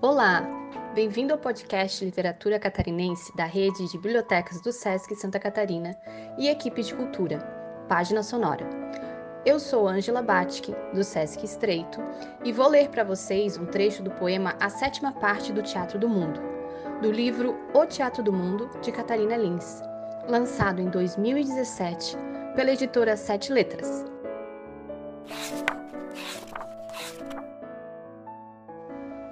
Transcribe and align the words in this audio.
Olá, 0.00 0.46
bem-vindo 0.94 1.32
ao 1.32 1.38
podcast 1.40 2.04
Literatura 2.04 2.56
Catarinense 2.56 3.36
da 3.36 3.44
Rede 3.44 3.90
de 3.90 3.98
Bibliotecas 3.98 4.60
do 4.60 4.70
SESC 4.70 5.16
Santa 5.16 5.40
Catarina 5.40 5.98
e 6.38 6.46
equipe 6.46 6.84
de 6.84 6.94
cultura, 6.94 7.40
Página 7.88 8.22
Sonora. 8.22 8.64
Eu 9.44 9.58
sou 9.58 9.88
Ângela 9.88 10.22
Batke, 10.22 10.72
do 10.94 11.02
SESC 11.02 11.44
Estreito, 11.44 12.00
e 12.44 12.52
vou 12.52 12.68
ler 12.68 12.90
para 12.90 13.02
vocês 13.02 13.58
um 13.58 13.66
trecho 13.66 14.00
do 14.00 14.12
poema 14.12 14.54
A 14.60 14.70
Sétima 14.70 15.10
Parte 15.10 15.52
do 15.52 15.64
Teatro 15.64 15.98
do 15.98 16.08
Mundo, 16.08 16.40
do 17.02 17.10
livro 17.10 17.56
O 17.74 17.84
Teatro 17.84 18.22
do 18.22 18.32
Mundo, 18.32 18.70
de 18.80 18.92
Catarina 18.92 19.36
Lins, 19.36 19.82
lançado 20.28 20.80
em 20.80 20.88
2017 20.90 22.16
pela 22.54 22.70
editora 22.70 23.16
Sete 23.16 23.52
Letras. 23.52 24.04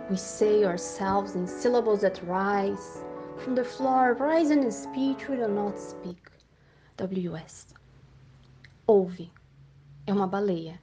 We 0.09 0.17
say 0.17 0.65
ourselves 0.65 1.35
in 1.35 1.49
syllables 1.49 2.03
that 2.03 2.23
rise 2.23 3.03
from 3.39 3.57
the 3.57 3.65
floor, 3.65 4.15
rising 4.15 4.63
in 4.63 4.71
speech 4.71 5.29
we 5.29 5.35
do 5.35 5.49
not 5.49 5.77
speak. 5.77 6.31
W.S. 6.97 7.67
Ouve. 8.87 9.33
É 10.07 10.13
uma 10.13 10.29
baleia. 10.29 10.81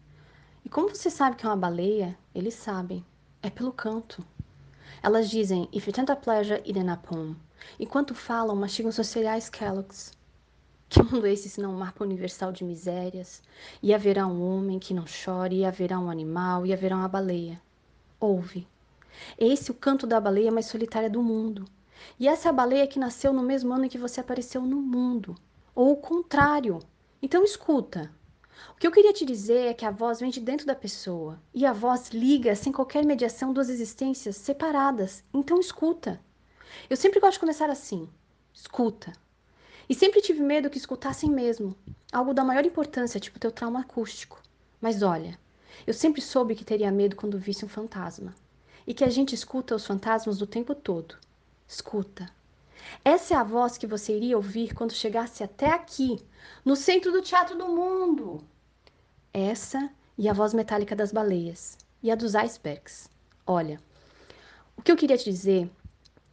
E 0.66 0.68
como 0.68 0.90
você 0.90 1.10
sabe 1.10 1.38
que 1.38 1.46
é 1.46 1.50
uma 1.50 1.56
baleia? 1.56 2.18
Eles 2.36 2.54
sabem. 2.54 3.06
É 3.42 3.50
pelo 3.50 3.72
canto. 3.72 4.26
Elas 5.02 5.30
dizem, 5.30 5.70
if 5.72 5.88
you 5.88 5.94
tenta 5.94 6.18
pleasure, 6.18 6.62
eat 6.66 6.78
a 6.78 6.98
poem. 6.98 7.38
Enquanto 7.80 8.14
falam, 8.14 8.58
mastigam 8.58 8.92
seus 8.92 9.08
cereais 9.08 9.50
Kellogg's. 9.50 10.12
Que 10.90 11.02
mundo 11.02 11.26
é 11.26 11.32
esse 11.32 11.48
senão 11.48 11.72
um 11.72 11.78
mapa 11.78 12.04
universal 12.04 12.52
de 12.52 12.66
misérias? 12.66 13.42
E 13.82 13.94
haverá 13.94 14.28
um 14.28 14.44
homem 14.44 14.80
que 14.80 14.94
não 14.94 15.08
chore, 15.08 15.60
e 15.60 15.66
haverá 15.66 15.98
um 15.98 16.10
animal, 16.10 16.66
e 16.66 16.74
haverá 16.74 16.98
uma 16.98 17.08
baleia. 17.08 17.62
Ouve. 18.20 18.68
Esse 19.38 19.72
o 19.72 19.74
canto 19.74 20.06
da 20.06 20.20
baleia 20.20 20.52
mais 20.52 20.66
solitária 20.66 21.10
do 21.10 21.22
mundo. 21.22 21.66
E 22.20 22.28
essa 22.28 22.48
é 22.48 22.52
a 22.52 22.54
baleia 22.54 22.88
que 22.88 23.00
nasceu 23.00 23.34
no 23.34 23.44
mesmo 23.44 23.74
ano 23.74 23.86
em 23.86 23.90
que 23.90 23.98
você 23.98 24.20
apareceu 24.20 24.62
no 24.62 24.82
mundo. 24.82 25.36
Ou 25.76 25.94
o 25.94 25.98
contrário. 25.98 26.80
Então 27.22 27.44
escuta. 27.44 28.12
O 28.72 28.76
que 28.76 28.86
eu 28.86 28.92
queria 28.92 29.14
te 29.14 29.26
dizer 29.26 29.68
é 29.68 29.74
que 29.74 29.86
a 29.86 29.92
voz 29.92 30.20
vem 30.20 30.30
de 30.30 30.40
dentro 30.40 30.66
da 30.66 30.76
pessoa. 30.76 31.42
E 31.54 31.66
a 31.66 31.74
voz 31.74 32.10
liga 32.10 32.56
sem 32.56 32.72
qualquer 32.72 33.06
mediação 33.06 33.54
duas 33.54 33.70
existências 33.70 34.36
separadas. 34.38 35.24
Então 35.34 35.60
escuta. 35.60 36.20
Eu 36.90 36.98
sempre 36.98 37.20
gosto 37.20 37.34
de 37.34 37.40
começar 37.40 37.70
assim. 37.70 38.10
Escuta. 38.54 39.14
E 39.90 39.96
sempre 39.96 40.22
tive 40.22 40.42
medo 40.42 40.70
que 40.70 40.78
escutassem 40.78 41.30
mesmo. 41.30 41.76
Algo 42.12 42.34
da 42.34 42.44
maior 42.44 42.66
importância, 42.66 43.20
tipo 43.20 43.40
teu 43.40 43.52
trauma 43.52 43.82
acústico. 43.82 44.42
Mas 44.80 45.02
olha, 45.02 45.38
eu 45.86 45.94
sempre 45.94 46.22
soube 46.22 46.56
que 46.56 46.66
teria 46.66 46.92
medo 46.92 47.16
quando 47.16 47.40
visse 47.40 47.66
um 47.66 47.70
fantasma 47.70 48.34
e 48.86 48.94
que 48.94 49.04
a 49.04 49.10
gente 49.10 49.36
escuta 49.36 49.76
os 49.76 49.86
fantasmas 49.86 50.42
o 50.42 50.48
tempo 50.48 50.76
todo. 50.76 51.16
Escuta. 51.68 52.30
Essa 53.04 53.34
é 53.34 53.38
a 53.38 53.44
voz 53.44 53.78
que 53.78 53.88
você 53.88 54.16
iria 54.16 54.36
ouvir 54.36 54.74
quando 54.74 54.94
chegasse 54.94 55.44
até 55.44 55.72
aqui, 55.72 56.24
no 56.64 56.76
centro 56.76 57.12
do 57.12 57.22
teatro 57.22 57.58
do 57.58 57.68
mundo. 57.68 58.44
Essa 59.34 59.90
e 60.18 60.30
a 60.30 60.34
voz 60.34 60.54
metálica 60.54 60.96
das 60.96 61.12
baleias 61.12 61.78
e 62.02 62.12
a 62.12 62.16
dos 62.16 62.36
icebergs. 62.36 63.10
Olha, 63.48 63.80
o 64.78 64.82
que 64.82 64.92
eu 64.92 64.98
queria 64.98 65.18
te 65.18 65.32
dizer 65.32 65.70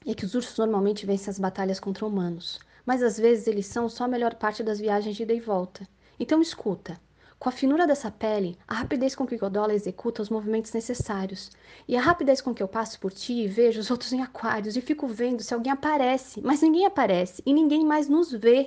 é 0.06 0.14
que 0.14 0.24
os 0.24 0.34
ursos 0.34 0.58
normalmente 0.58 1.06
vencem 1.06 1.30
as 1.30 1.38
batalhas 1.38 1.80
contra 1.80 2.06
humanos, 2.06 2.58
mas 2.84 3.02
às 3.02 3.18
vezes 3.18 3.46
eles 3.46 3.66
são 3.66 3.88
só 3.88 4.04
a 4.04 4.08
melhor 4.08 4.34
parte 4.34 4.62
das 4.62 4.78
viagens 4.78 5.16
de 5.16 5.22
ida 5.22 5.32
e 5.32 5.40
volta. 5.40 5.86
Então 6.18 6.42
escuta. 6.42 7.00
Com 7.41 7.48
a 7.48 7.52
finura 7.52 7.86
dessa 7.86 8.10
pele, 8.10 8.58
a 8.69 8.74
rapidez 8.74 9.16
com 9.16 9.27
que 9.27 9.38
Godola 9.38 9.72
executa 9.72 10.20
os 10.20 10.28
movimentos 10.28 10.74
necessários, 10.74 11.50
e 11.88 11.97
a 11.97 12.00
rapidez 12.02 12.42
com 12.42 12.52
que 12.52 12.62
eu 12.62 12.69
passo 12.69 13.00
por 13.00 13.10
ti 13.14 13.32
e 13.32 13.48
vejo 13.48 13.80
os 13.80 13.91
outros 13.91 14.12
em 14.12 14.20
aquários 14.20 14.77
e 14.77 14.80
fico 14.82 15.06
vendo 15.08 15.42
se 15.42 15.55
alguém 15.55 15.72
aparece, 15.72 16.42
mas 16.42 16.60
ninguém 16.60 16.84
aparece 16.84 17.42
e 17.47 17.55
ninguém 17.55 17.82
mais 17.82 18.10
nos 18.10 18.31
vê. 18.31 18.66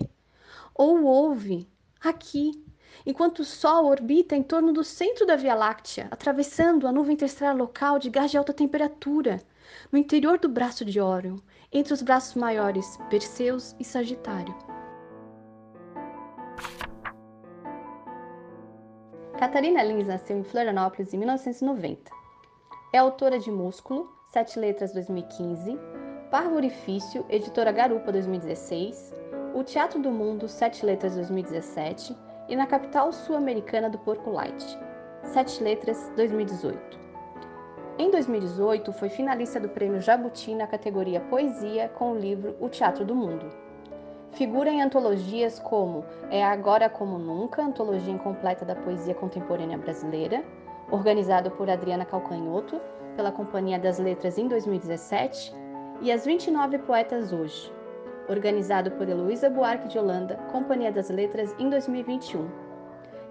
Ou 0.73 1.03
ouve 1.03 1.69
aqui, 2.01 2.65
enquanto 3.05 3.41
o 3.41 3.45
Sol 3.45 3.85
orbita 3.85 4.35
em 4.35 4.41
torno 4.41 4.73
do 4.73 4.83
centro 4.83 5.23
da 5.23 5.35
Via 5.35 5.53
Láctea, 5.53 6.07
atravessando 6.09 6.87
a 6.87 6.91
nuvem 6.91 7.13
interestelar 7.13 7.55
local 7.55 7.99
de 7.99 8.09
gás 8.09 8.31
de 8.31 8.39
alta 8.39 8.53
temperatura, 8.53 9.39
no 9.91 9.99
interior 9.99 10.39
do 10.39 10.49
braço 10.49 10.83
de 10.83 10.99
Órion, 10.99 11.37
entre 11.71 11.93
os 11.93 12.01
braços 12.01 12.33
maiores 12.33 12.97
Perseus 13.07 13.75
e 13.79 13.83
Sagitário. 13.83 14.72
Catarina 19.43 19.83
Lins 19.83 20.07
nasceu 20.07 20.37
em 20.37 20.43
Florianópolis 20.45 21.13
em 21.13 21.17
1990. 21.17 22.09
É 22.93 22.97
autora 22.97 23.37
de 23.37 23.51
Músculo, 23.51 24.09
Sete 24.31 24.57
Letras 24.57 24.93
2015, 24.93 25.77
Parvo 26.31 26.55
Orifício, 26.55 27.25
editora 27.29 27.73
Garupa 27.73 28.09
2016, 28.13 29.11
O 29.53 29.61
Teatro 29.61 30.01
do 30.01 30.09
Mundo, 30.11 30.47
Sete 30.47 30.85
Letras 30.85 31.15
2017 31.15 32.15
e 32.47 32.55
Na 32.55 32.65
Capital 32.65 33.11
Sul-Americana 33.11 33.89
do 33.89 33.97
Porco 33.97 34.31
Light, 34.31 34.63
Sete 35.23 35.61
Letras 35.61 36.09
2018. 36.15 36.97
Em 37.99 38.09
2018, 38.11 38.93
foi 38.93 39.09
finalista 39.09 39.59
do 39.59 39.67
Prêmio 39.67 39.99
Jabuti 39.99 40.55
na 40.55 40.67
categoria 40.67 41.19
Poesia 41.19 41.89
com 41.89 42.13
o 42.13 42.17
livro 42.17 42.55
O 42.61 42.69
Teatro 42.69 43.03
do 43.03 43.13
Mundo. 43.13 43.49
Figura 44.33 44.67
em 44.67 44.81
antologias 44.81 45.59
como 45.59 46.03
É 46.31 46.43
Agora 46.43 46.89
Como 46.89 47.19
Nunca, 47.19 47.61
antologia 47.61 48.11
incompleta 48.11 48.65
da 48.65 48.75
poesia 48.75 49.13
contemporânea 49.13 49.77
brasileira, 49.77 50.43
organizado 50.89 51.51
por 51.51 51.69
Adriana 51.69 52.03
Calcanhoto, 52.03 52.81
pela 53.15 53.31
Companhia 53.31 53.77
das 53.77 53.99
Letras 53.99 54.39
em 54.39 54.47
2017, 54.47 55.53
e 56.01 56.11
As 56.11 56.25
29 56.25 56.79
Poetas 56.79 57.31
Hoje, 57.31 57.71
organizado 58.27 58.89
por 58.91 59.07
Heloísa 59.07 59.51
Buarque 59.51 59.87
de 59.87 59.99
Holanda, 59.99 60.35
Companhia 60.51 60.91
das 60.91 61.11
Letras 61.11 61.55
em 61.59 61.69
2021. 61.69 62.49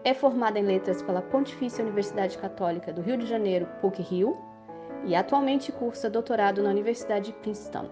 É 0.05 0.15
formada 0.15 0.61
em 0.61 0.63
letras 0.63 1.03
pela 1.03 1.21
Pontifícia 1.21 1.83
Universidade 1.83 2.39
Católica 2.39 2.93
do 2.93 3.03
Rio 3.03 3.17
de 3.17 3.27
Janeiro, 3.27 3.67
PUC-Rio, 3.81 4.37
e 5.05 5.17
atualmente 5.17 5.73
cursa 5.73 6.09
doutorado 6.09 6.63
na 6.63 6.71
Universidade 6.71 7.27
de 7.27 7.33
Princeton. 7.33 7.87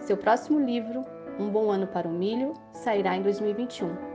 Seu 0.00 0.16
próximo 0.16 0.58
livro, 0.58 1.04
um 1.38 1.48
Bom 1.48 1.70
Ano 1.70 1.86
para 1.86 2.08
o 2.08 2.10
Milho 2.10 2.54
sairá 2.72 3.16
em 3.16 3.22
2021. 3.22 4.12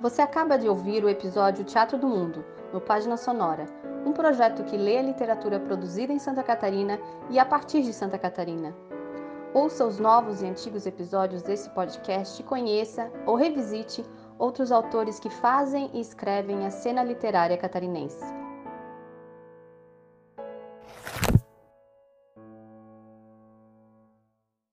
Você 0.00 0.20
acaba 0.20 0.58
de 0.58 0.68
ouvir 0.68 1.04
o 1.04 1.08
episódio 1.08 1.64
Teatro 1.64 1.96
do 1.96 2.08
Mundo, 2.08 2.44
no 2.72 2.80
Página 2.80 3.16
Sonora, 3.16 3.66
um 4.04 4.12
projeto 4.12 4.64
que 4.64 4.76
lê 4.76 4.98
a 4.98 5.02
literatura 5.02 5.60
produzida 5.60 6.12
em 6.12 6.18
Santa 6.18 6.42
Catarina 6.42 6.98
e 7.30 7.38
a 7.38 7.44
partir 7.44 7.82
de 7.82 7.92
Santa 7.92 8.18
Catarina. 8.18 8.74
Ouça 9.54 9.86
os 9.86 10.00
novos 10.00 10.42
e 10.42 10.46
antigos 10.46 10.86
episódios 10.86 11.42
desse 11.42 11.70
podcast 11.70 12.42
conheça 12.42 13.12
ou 13.26 13.36
revisite 13.36 14.04
outros 14.38 14.72
autores 14.72 15.20
que 15.20 15.30
fazem 15.30 15.88
e 15.92 16.00
escrevem 16.00 16.66
a 16.66 16.70
cena 16.70 17.04
literária 17.04 17.56
catarinense. 17.56 18.41